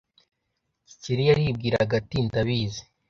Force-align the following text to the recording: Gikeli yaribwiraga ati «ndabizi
Gikeli 0.87 1.23
yaribwiraga 1.29 1.93
ati 2.01 2.17
«ndabizi 2.25 2.83